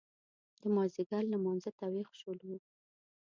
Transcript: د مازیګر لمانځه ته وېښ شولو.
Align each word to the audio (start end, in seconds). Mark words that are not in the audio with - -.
د 0.61 0.63
مازیګر 0.75 1.23
لمانځه 1.33 1.71
ته 1.77 1.85
وېښ 1.93 2.09
شولو. 2.21 2.55